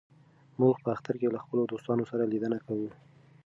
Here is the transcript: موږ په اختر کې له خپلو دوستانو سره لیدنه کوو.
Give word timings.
موږ 0.59 0.75
په 0.83 0.89
اختر 0.95 1.15
کې 1.21 1.33
له 1.35 1.39
خپلو 1.43 1.61
دوستانو 1.71 2.03
سره 2.11 2.23
لیدنه 2.33 2.57
کوو. 2.65 2.89